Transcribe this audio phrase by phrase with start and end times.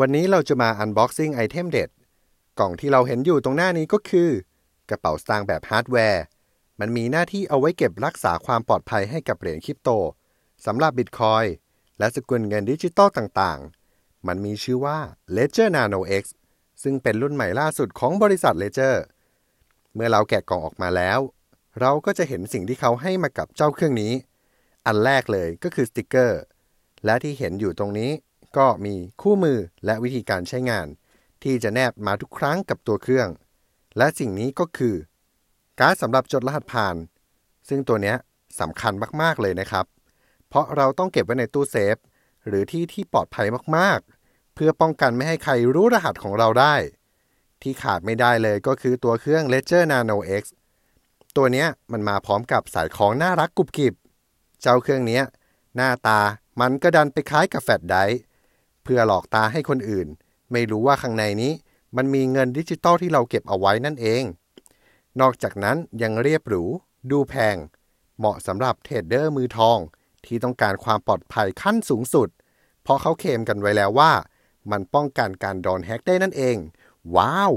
[0.00, 1.90] วันนี้เราจะมา unboxing item เด็ด
[2.58, 4.30] กล่องที่เราเห็นอยู่ตรงหน้านี้ก็คือ
[4.90, 6.24] กระเป๋าสตางค์แบบฮาร์ดแวร์
[6.80, 9.90] มันมีหน้าที่เอาไว้เก็บรักษาความปลอดภัยให้กับเหรียญคริปโต
[10.66, 11.44] สำหรับบิตคอยน์
[11.98, 14.98] และสกุลเงินดิจิตอลต่างๆ มันมีชื่อว่า
[15.36, 16.24] Ledger Nano X
[16.82, 18.96] ซึ่งเป็นรุ่นใหม่ล่าสุดของบริษัท Ledger
[19.94, 21.18] เมื่อเราแกะกล่องออกมาแล้ว
[21.80, 24.12] เราก็จะเห็นสิ่งที่เขาให้มากับเจ้าเครื่องนี้
[24.86, 26.40] อันแรกเลยก็คือสติกเกอร์
[27.04, 28.10] และที่เห็นอยู่ตรงนี้
[28.56, 30.86] ก็มีคู่มือและวิธีการใช้งาน
[31.42, 33.28] ที่จะแนบมาทุกครั้งกับตัวเครื่อง
[33.98, 34.94] และสิ่งนี้ก็คือ
[35.80, 36.96] การ์ดสำหรับจดรหัสผ่าน
[37.68, 38.14] ซึ่งตัวนี้
[38.60, 39.86] สำคัญมากๆเลยนะครับ
[40.48, 41.96] เพราะเราต้องเก็บไว้ในตู้เซฟ
[42.46, 43.46] หรือที่ที่ปลอดภัย
[43.76, 46.74] มากๆ เพื่อป้องกันไม่ให้ใครรู้รหัสของเราได้
[47.62, 50.42] ที่ขาดไม่ได้เลยก็คือตัวเครื่อง Ledger Nano X
[51.36, 53.94] ตัวนี้มันมาพร้อมกับสายคล้องน่ารักกรุบกริบ
[54.60, 55.20] เจ้าเครื่องนี้
[55.76, 56.20] หน้าตา
[56.60, 58.18] มันก็ดันไปคล้ายกับแฟลชไดรฟ์
[58.84, 60.08] เพื่อหลอกตาให้คนอื่น
[60.52, 61.52] ไม่รู้ว่าข้างในนี้
[61.96, 64.22] มันมีเงินดิจิตอลที่เราเก็บเอาไว้นั่นเอง
[65.20, 66.64] นอกจากนั้นยังเรียบหรู
[67.10, 67.56] ดูแพง
[68.18, 69.78] เหมาะสำหรับเทรดเดอร์มือทอง
[70.24, 72.28] ที่ต้องการความปลอดภัยขั้นสูงสุด
[72.82, 74.12] เพราะเขาเคลมกันไว้แล้วว่า
[74.70, 76.56] มันป้องกันการโดนแฮ็กได้นั่นเอง
[77.16, 77.52] ว้าว